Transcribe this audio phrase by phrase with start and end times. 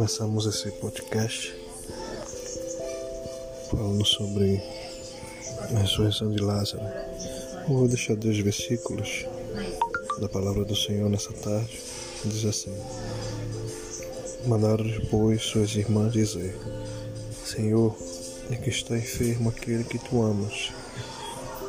[0.00, 1.54] começamos esse podcast
[3.70, 4.58] falando sobre
[5.74, 6.82] a ressurreição de Lázaro.
[7.68, 9.26] Eu vou deixar dois versículos
[10.18, 11.82] da palavra do Senhor nessa tarde.
[12.24, 12.74] Diz assim:
[14.46, 16.58] Mandaram depois suas irmãs dizer:
[17.44, 17.94] Senhor,
[18.50, 20.72] é que está enfermo aquele que tu amas.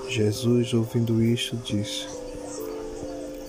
[0.08, 2.08] Jesus, ouvindo isto, disse: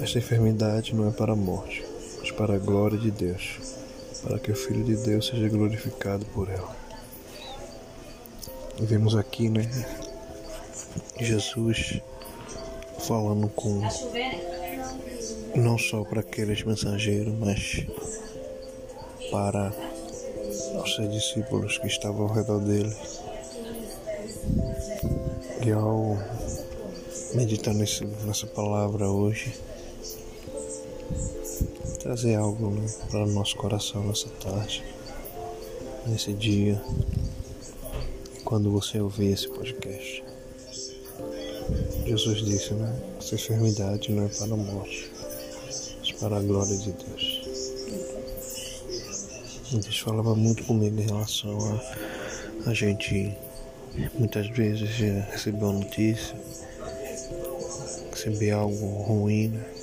[0.01, 1.85] Esta enfermidade não é para a morte,
[2.19, 3.82] mas para a glória de Deus
[4.23, 6.75] para que o Filho de Deus seja glorificado por ela.
[8.79, 9.69] Vemos aqui, né?
[11.21, 12.01] Jesus
[13.01, 13.81] falando com
[15.55, 17.87] não só para aqueles mensageiros, mas
[19.31, 19.73] para
[20.83, 22.95] os seus discípulos que estavam ao redor dele.
[25.65, 26.19] E ao
[27.35, 29.55] meditar nesse, nessa palavra hoje,
[32.03, 34.83] trazer algo né, para o nosso coração nessa tarde,
[36.07, 36.83] nesse dia,
[38.45, 40.25] quando você ouvir esse podcast.
[42.05, 43.01] Jesus disse, né?
[43.19, 45.13] Essa enfermidade não é para a morte,
[46.01, 47.43] mas para a glória de Deus.
[49.71, 52.13] Deus falava muito comigo em relação a
[52.71, 53.37] a gente
[54.15, 54.89] muitas vezes
[55.31, 56.37] receber uma notícia,
[58.11, 59.82] receber algo ruim, né?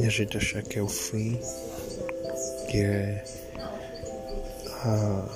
[0.00, 1.38] E a gente achar que é o fim,
[2.70, 3.24] que é
[4.84, 5.28] a,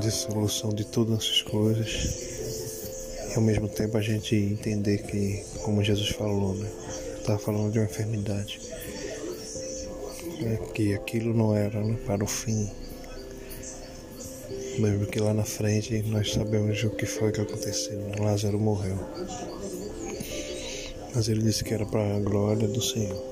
[0.00, 6.10] dissolução de todas essas coisas, e ao mesmo tempo a gente entender que, como Jesus
[6.10, 6.70] falou, né?
[7.18, 8.60] Estava falando de uma enfermidade,
[10.40, 10.58] né?
[10.74, 11.96] que aquilo não era né?
[12.06, 12.70] para o fim,
[14.78, 17.98] mesmo que lá na frente nós sabemos o que foi que aconteceu.
[17.98, 18.16] Né?
[18.18, 18.98] Lázaro morreu.
[21.14, 23.31] Mas ele disse que era para a glória do Senhor.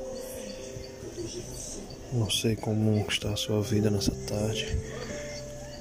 [2.12, 4.76] Não sei como está a sua vida nessa tarde.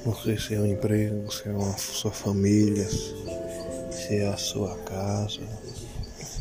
[0.06, 4.78] Não sei se é um emprego, se é a sua família, se é a sua
[4.84, 5.42] casa,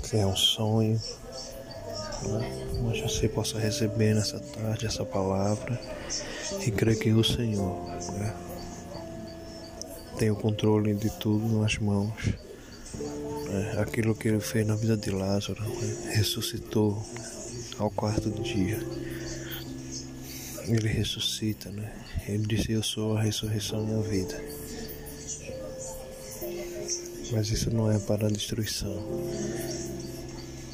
[0.02, 1.00] se é um sonho.
[2.22, 2.66] Né?
[2.82, 5.80] Mas você possa receber nessa tarde essa palavra
[6.66, 7.82] e crer que o Senhor
[8.12, 8.34] né,
[10.18, 12.26] tem o controle de tudo nas mãos.
[13.48, 13.76] Né?
[13.80, 16.12] Aquilo que ele fez na vida de Lázaro, né?
[16.12, 17.02] ressuscitou
[17.78, 18.78] ao quarto dia
[20.74, 21.92] ele ressuscita, né?
[22.26, 24.40] Ele disse: Eu sou a ressurreição e a vida.
[27.32, 29.02] Mas isso não é para a destruição.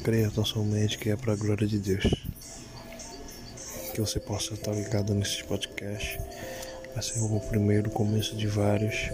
[0.03, 2.05] Creia tão somente que é para a glória de Deus.
[3.93, 6.21] Que você possa estar ligado nesses podcasts.
[6.93, 9.09] Vai ser o primeiro começo de vários.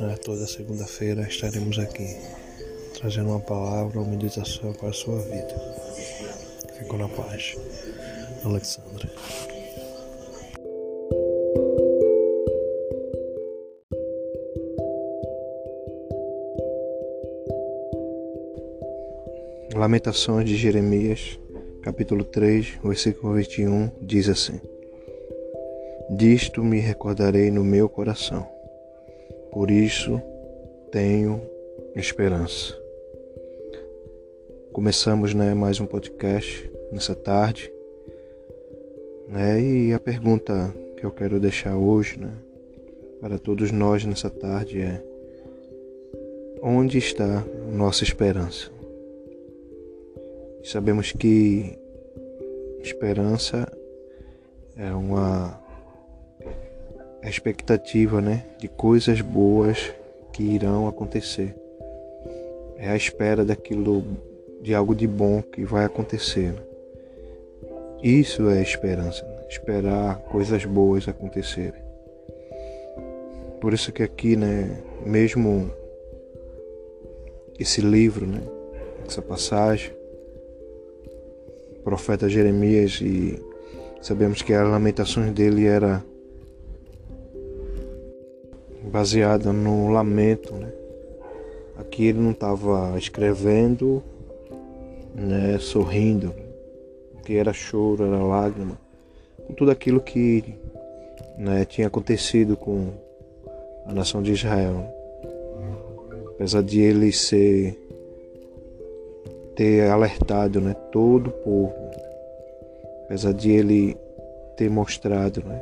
[0.00, 0.16] Né?
[0.24, 2.16] Toda segunda-feira estaremos aqui
[2.98, 5.54] trazendo uma palavra, uma meditação para a sua vida.
[6.78, 7.56] Fico na paz.
[8.44, 9.08] Alexandre.
[19.78, 21.38] Lamentações de Jeremias,
[21.82, 24.60] capítulo 3, versículo 21, diz assim:
[26.10, 28.44] Disto me recordarei no meu coração,
[29.52, 30.20] por isso
[30.90, 31.40] tenho
[31.94, 32.76] esperança.
[34.72, 37.72] Começamos né, mais um podcast nessa tarde,
[39.28, 42.32] né, e a pergunta que eu quero deixar hoje né,
[43.20, 45.00] para todos nós nessa tarde é:
[46.60, 48.76] onde está nossa esperança?
[50.70, 51.78] Sabemos que
[52.82, 53.72] esperança
[54.76, 55.58] é uma
[57.22, 59.90] expectativa, né, de coisas boas
[60.30, 61.56] que irão acontecer.
[62.76, 64.04] É a espera daquilo
[64.60, 66.52] de algo de bom que vai acontecer.
[68.02, 69.46] Isso é esperança, né?
[69.48, 71.80] esperar coisas boas acontecerem.
[73.58, 75.70] Por isso que aqui, né, mesmo
[77.58, 78.42] esse livro, né,
[79.06, 79.96] essa passagem,
[81.88, 83.42] profeta Jeremias e
[84.02, 86.04] sabemos que as lamentações dele era
[88.92, 90.70] baseada no lamento, né?
[91.78, 94.02] Aqui ele não estava escrevendo,
[95.14, 96.34] né, sorrindo,
[97.24, 98.78] que era choro, era lágrima,
[99.46, 100.44] com tudo aquilo que
[101.38, 102.88] né, tinha acontecido com
[103.86, 104.84] a nação de Israel.
[106.34, 107.78] Apesar de ele ser
[109.58, 111.74] ter alertado né, todo o povo,
[113.06, 113.96] apesar de ele
[114.56, 115.60] ter mostrado, né,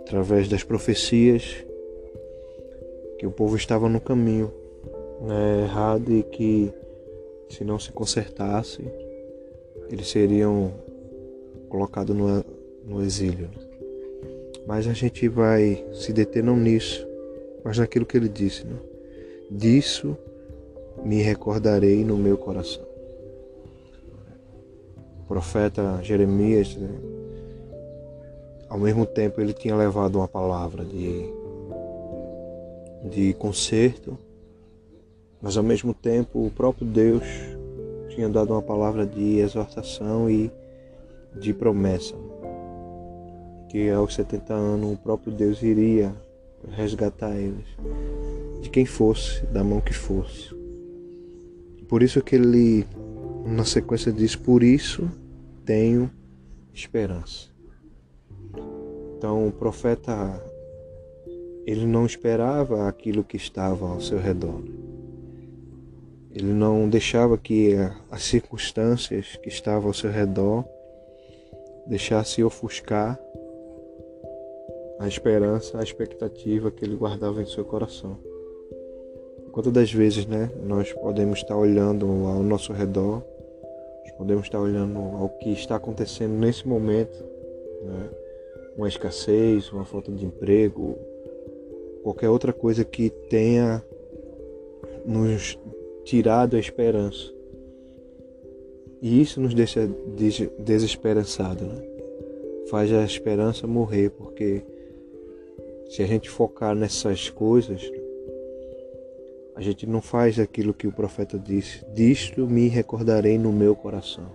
[0.00, 1.64] através das profecias,
[3.16, 4.52] que o povo estava no caminho
[5.20, 6.72] né, errado e que
[7.48, 8.82] se não se consertasse,
[9.88, 10.72] eles seriam
[11.68, 12.44] colocados no,
[12.84, 13.48] no exílio.
[13.56, 13.66] Né.
[14.66, 17.06] Mas a gente vai se deter não nisso,
[17.62, 18.76] mas naquilo que ele disse, né?
[19.48, 20.18] Disso
[21.04, 22.95] me recordarei no meu coração.
[25.26, 26.88] Profeta Jeremias, né?
[28.68, 31.32] ao mesmo tempo, ele tinha levado uma palavra de,
[33.10, 34.18] de conserto,
[35.40, 37.24] mas ao mesmo tempo, o próprio Deus
[38.10, 40.50] tinha dado uma palavra de exortação e
[41.38, 42.14] de promessa.
[43.68, 46.12] Que aos 70 anos o próprio Deus iria
[46.70, 47.66] resgatar eles,
[48.60, 50.54] de quem fosse, da mão que fosse.
[51.88, 52.84] Por isso que ele,
[53.46, 55.08] na sequência, diz: Por isso
[55.64, 56.10] tenho
[56.74, 57.48] esperança.
[59.16, 60.42] Então o profeta
[61.66, 64.62] ele não esperava aquilo que estava ao seu redor.
[66.32, 67.74] Ele não deixava que
[68.10, 70.64] as circunstâncias que estavam ao seu redor
[71.86, 73.18] deixasse ofuscar
[74.98, 78.18] a esperança, a expectativa que ele guardava em seu coração.
[79.50, 83.22] Quantas das vezes, né, nós podemos estar olhando ao nosso redor,
[84.06, 87.24] nós podemos estar olhando ao que está acontecendo nesse momento,
[87.82, 88.08] né,
[88.76, 90.96] uma escassez, uma falta de emprego,
[92.04, 93.82] qualquer outra coisa que tenha
[95.04, 95.58] nos
[96.04, 97.32] tirado a esperança.
[99.02, 99.88] E isso nos deixa
[100.58, 101.82] desesperançado, né?
[102.70, 104.62] Faz a esperança morrer, porque
[105.88, 107.90] se a gente focar nessas coisas,
[109.56, 114.26] a gente não faz aquilo que o profeta disse: Disto me recordarei no meu coração.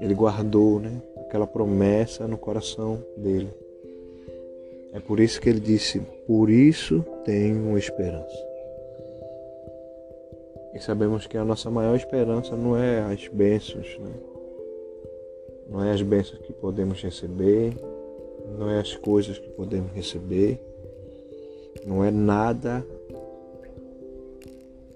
[0.00, 3.50] Ele guardou né, aquela promessa no coração dele.
[4.92, 8.50] É por isso que ele disse: Por isso tenho esperança.
[10.72, 14.12] E sabemos que a nossa maior esperança não é as bênçãos, né?
[15.68, 17.74] não é as bênçãos que podemos receber,
[18.56, 20.60] não é as coisas que podemos receber,
[21.84, 22.86] não é nada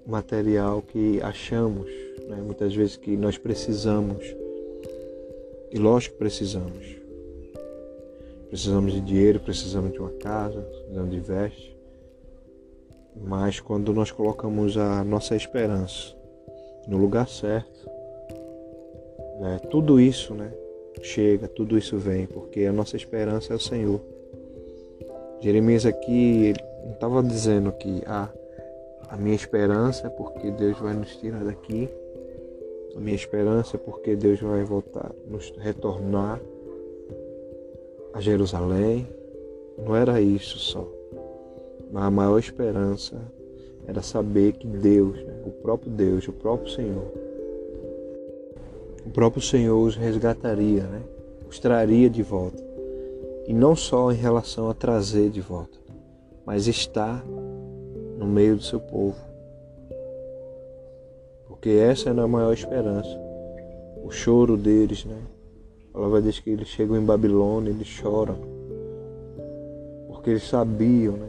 [0.07, 1.91] material que achamos,
[2.29, 2.37] né?
[2.45, 4.25] muitas vezes que nós precisamos.
[5.71, 6.97] E lógico que precisamos.
[8.49, 11.77] Precisamos de dinheiro, precisamos de uma casa, precisamos de veste.
[13.17, 16.15] Mas quando nós colocamos a nossa esperança
[16.87, 17.89] no lugar certo,
[19.41, 19.59] né?
[19.71, 20.53] tudo isso né?
[21.03, 24.01] chega, tudo isso vem, porque a nossa esperança é o Senhor.
[25.41, 26.55] Jeremias aqui
[26.85, 28.29] não estava dizendo que ah,
[29.15, 31.89] a minha esperança é porque Deus vai nos tirar daqui.
[32.97, 36.41] A minha esperança é porque Deus vai voltar, nos retornar
[38.13, 39.07] a Jerusalém.
[39.79, 40.85] Não era isso só.
[41.93, 43.17] Mas a maior esperança
[43.87, 47.07] era saber que Deus, né, o próprio Deus, o próprio Senhor,
[49.07, 51.03] o próprio Senhor os resgataria, né,
[51.49, 52.61] os traria de volta.
[53.47, 55.79] E não só em relação a trazer de volta,
[56.45, 57.25] mas estar
[58.25, 59.17] no meio do seu povo.
[61.47, 63.21] Porque essa é a maior esperança.
[64.03, 65.19] O choro deles, né?
[65.91, 68.37] A palavra diz que eles chegam em Babilônia, eles choram.
[70.09, 71.29] Porque eles sabiam, né?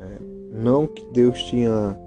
[0.00, 0.18] É,
[0.52, 1.98] não que Deus tinha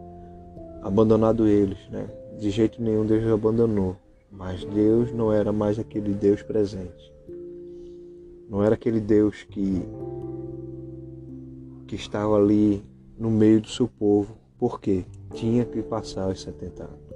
[0.81, 2.07] abandonado eles, né?
[2.37, 3.95] De jeito nenhum Deus os abandonou.
[4.31, 7.13] Mas Deus não era mais aquele Deus presente.
[8.49, 9.83] Não era aquele Deus que,
[11.87, 12.83] que estava ali
[13.19, 17.09] no meio do seu povo, porque tinha que passar os 70 anos.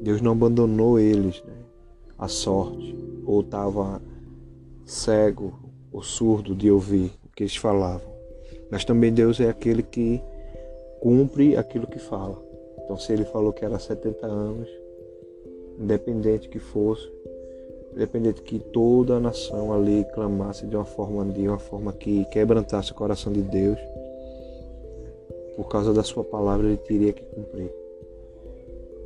[0.00, 1.54] Deus não abandonou eles né,
[2.18, 4.00] à sorte, ou estava
[4.84, 5.52] cego
[5.92, 8.08] ou surdo de ouvir o que eles falavam.
[8.70, 10.20] Mas também Deus é aquele que
[11.00, 12.42] cumpre aquilo que fala.
[12.84, 14.68] Então, se ele falou que era 70 anos,
[15.78, 17.10] independente que fosse,
[17.94, 22.92] independente que toda a nação ali clamasse de uma forma de uma forma que quebrantasse
[22.92, 23.78] o coração de Deus,
[25.56, 27.70] por causa da sua palavra ele teria que cumprir.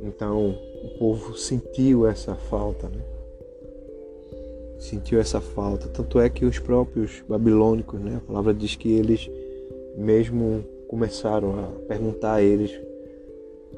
[0.03, 3.01] Então o povo sentiu essa falta, né?
[4.79, 5.87] Sentiu essa falta.
[5.87, 8.17] Tanto é que os próprios babilônicos, né?
[8.17, 9.29] A palavra diz que eles
[9.95, 12.71] mesmo começaram a perguntar a eles: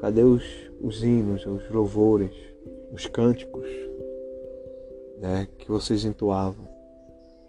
[0.00, 0.42] cadê os,
[0.80, 2.32] os hinos, os louvores,
[2.92, 3.68] os cânticos
[5.18, 5.48] né?
[5.58, 6.68] que vocês entoavam?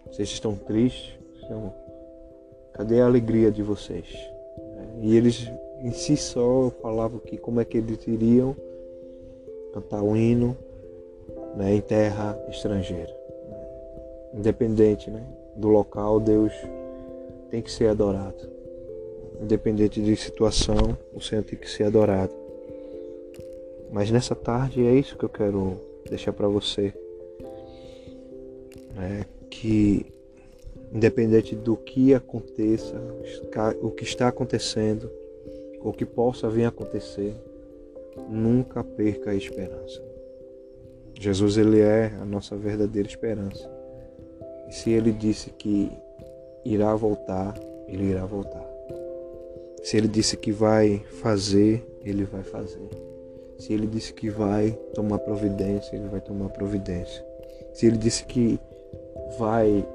[0.06, 1.14] Vocês estão tristes?
[2.72, 4.06] Cadê a alegria de vocês?
[5.06, 5.48] E eles
[5.80, 8.56] em si só falavam que como é que eles iriam
[9.72, 10.56] cantar um hino
[11.54, 13.16] né, em terra estrangeira.
[14.34, 15.22] Independente né,
[15.54, 16.52] do local, Deus
[17.50, 18.50] tem que ser adorado.
[19.40, 22.34] Independente de situação, o Senhor tem que ser adorado.
[23.92, 26.92] Mas nessa tarde é isso que eu quero deixar para você.
[28.96, 30.15] Né, que
[30.92, 32.94] independente do que aconteça,
[33.80, 35.10] o que está acontecendo,
[35.80, 37.34] ou que possa vir a acontecer,
[38.28, 40.02] nunca perca a esperança.
[41.18, 43.70] Jesus ele é a nossa verdadeira esperança.
[44.68, 45.90] E se ele disse que
[46.64, 47.54] irá voltar,
[47.86, 48.66] ele irá voltar.
[49.82, 52.88] Se ele disse que vai fazer, ele vai fazer.
[53.58, 57.24] Se ele disse que vai tomar providência, ele vai tomar providência.
[57.72, 58.58] Se ele disse que
[59.38, 59.86] vai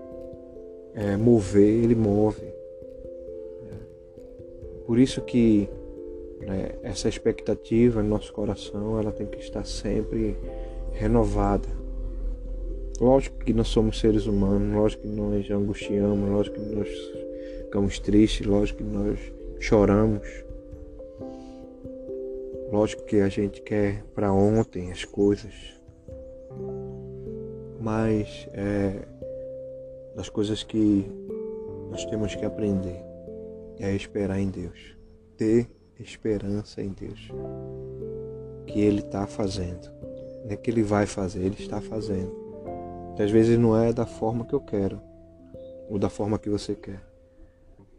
[0.93, 2.41] é, mover, ele move.
[4.85, 5.69] Por isso que
[6.41, 10.35] né, essa expectativa no nosso coração ela tem que estar sempre
[10.91, 11.67] renovada.
[12.99, 16.89] Lógico que nós somos seres humanos, lógico que nós angustiamos, lógico que nós
[17.63, 19.19] ficamos tristes, lógico que nós
[19.59, 20.27] choramos.
[22.71, 25.53] Lógico que a gente quer para ontem as coisas,
[27.79, 29.07] mas é
[30.15, 31.05] das coisas que
[31.89, 33.03] nós temos que aprender
[33.79, 34.95] é esperar em Deus,
[35.37, 37.31] ter esperança em Deus,
[38.67, 39.89] que Ele está fazendo,
[40.45, 42.31] não é que Ele vai fazer, Ele está fazendo.
[43.07, 45.01] Muitas vezes não é da forma que eu quero,
[45.89, 47.01] ou da forma que você quer.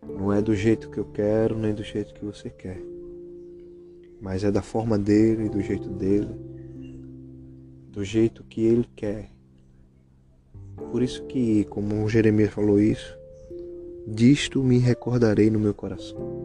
[0.03, 2.81] Não é do jeito que eu quero, nem do jeito que você quer.
[4.21, 6.35] Mas é da forma dele, do jeito dele,
[7.91, 9.31] do jeito que ele quer.
[10.77, 13.17] Por isso que, como Jeremias falou isso,
[14.07, 16.43] disto me recordarei no meu coração.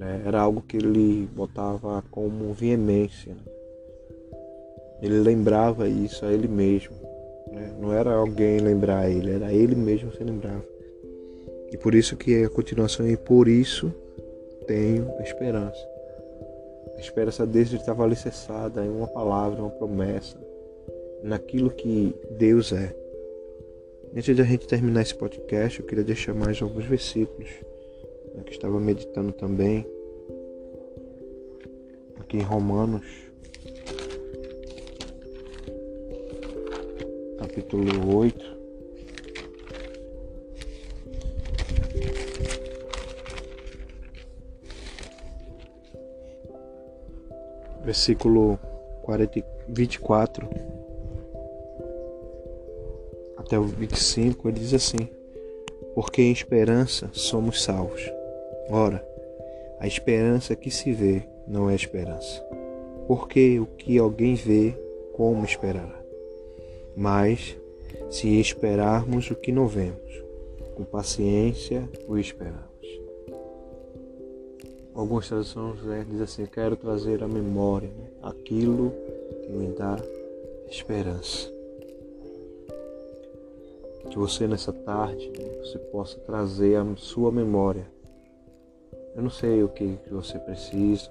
[0.00, 3.34] É, era algo que ele botava como veemência.
[3.34, 3.52] Né?
[5.02, 6.94] Ele lembrava isso a ele mesmo.
[7.52, 7.74] Né?
[7.80, 10.64] Não era alguém lembrar ele, era ele mesmo se lembrava.
[11.70, 13.92] E por isso que a continuação é por isso
[14.66, 15.86] tenho esperança.
[16.96, 20.36] A esperança desde estava alicerçada em uma palavra, uma promessa,
[21.22, 22.94] naquilo que Deus é.
[24.14, 27.48] Antes de a gente terminar esse podcast, eu queria deixar mais alguns versículos
[28.34, 29.86] né, que estava meditando também
[32.18, 33.06] aqui em Romanos,
[37.38, 38.60] capítulo 8.
[47.82, 48.56] versículo
[49.02, 50.79] 40, 24
[53.50, 55.08] até o 25, ele diz assim:
[55.92, 58.00] Porque em esperança somos salvos.
[58.68, 59.04] Ora,
[59.80, 62.40] a esperança que se vê não é esperança.
[63.08, 64.72] Porque o que alguém vê,
[65.14, 66.00] como esperará?
[66.96, 67.56] Mas,
[68.08, 70.22] se esperarmos o que não vemos,
[70.76, 72.70] com paciência o esperamos.
[74.94, 78.92] Algumas traduções né, dizem assim: Quero trazer à memória né, aquilo
[79.42, 79.96] que me dá
[80.68, 81.59] esperança.
[84.10, 87.86] Que você nessa tarde né, você possa trazer à sua memória.
[89.16, 91.10] Eu não sei o que, que você precisa,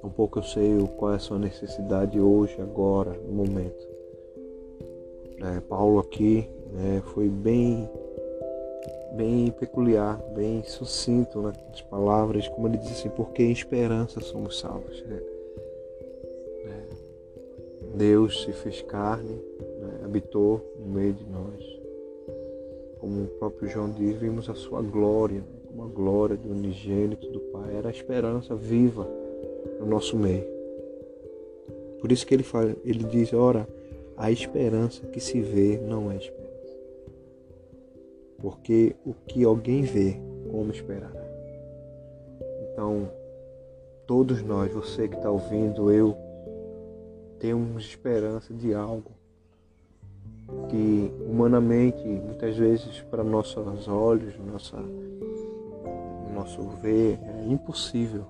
[0.00, 3.86] tampouco eu sei qual é a sua necessidade hoje, agora, no momento.
[5.42, 7.88] É, Paulo aqui né, foi bem
[9.16, 15.02] bem peculiar, bem sucinto nas palavras, como ele diz assim, porque em esperança somos salvos.
[15.04, 15.20] Né?
[16.66, 17.96] É.
[17.96, 19.65] Deus se fez carne, né?
[20.06, 21.80] Habitou no meio de nós.
[22.98, 25.44] Como o próprio João diz, vimos a sua glória, né?
[25.66, 27.76] como a glória do unigênito do Pai.
[27.76, 29.06] Era a esperança viva
[29.78, 30.46] no nosso meio.
[32.00, 33.68] Por isso que ele, fala, ele diz, ora,
[34.16, 36.46] a esperança que se vê não é esperança
[38.38, 40.20] porque o que alguém vê,
[40.50, 41.12] como esperar?
[42.62, 43.10] Então,
[44.06, 46.16] todos nós, você que está ouvindo, eu,
[47.38, 49.10] temos esperança de algo
[50.68, 54.76] que humanamente, muitas vezes, para nossos olhos, nossa,
[56.34, 58.26] nosso ver, é impossível.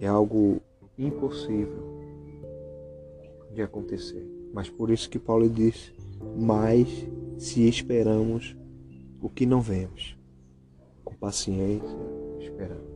[0.00, 0.60] É algo
[0.98, 2.00] impossível
[3.52, 4.26] de acontecer.
[4.52, 5.94] Mas por isso que Paulo disse,
[6.36, 6.88] mais
[7.38, 8.56] se esperamos
[9.20, 10.16] o que não vemos.
[11.04, 11.96] Com paciência,
[12.38, 12.90] esperamos.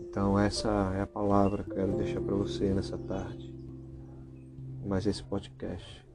[0.00, 3.49] Então, essa é a palavra que eu quero deixar para você nessa tarde.
[4.84, 6.06] Mas esse podcast.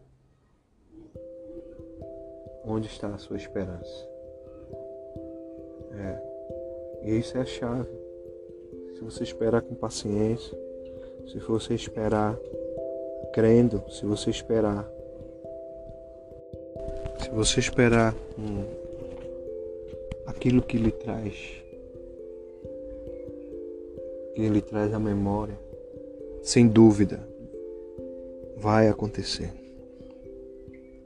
[2.64, 4.10] Onde está a sua esperança?
[5.94, 6.36] É.
[7.04, 7.90] E isso é a chave.
[8.96, 10.58] Se você esperar com paciência,
[11.28, 12.38] se você esperar
[13.34, 14.90] crendo, se você esperar
[17.26, 18.64] se você esperar hum,
[20.28, 21.34] aquilo que lhe traz,
[24.36, 25.58] que lhe traz a memória,
[26.44, 27.28] sem dúvida,
[28.66, 29.54] vai acontecer.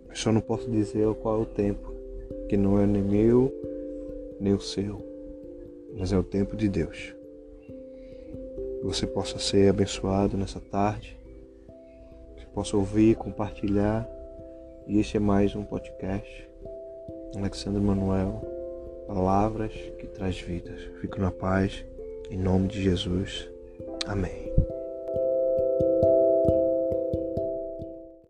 [0.07, 1.93] Eu só não posso dizer qual é o tempo,
[2.47, 3.53] que não é nem meu,
[4.39, 5.05] nem o seu,
[5.93, 7.13] mas é o tempo de Deus.
[8.79, 11.19] Que você possa ser abençoado nessa tarde,
[12.37, 14.09] que possa ouvir, compartilhar.
[14.87, 16.49] E este é mais um podcast.
[17.35, 18.41] Alexandre Manuel,
[19.05, 20.79] palavras que traz vidas.
[21.01, 21.83] Fico na paz,
[22.31, 23.49] em nome de Jesus.
[24.07, 24.48] Amém.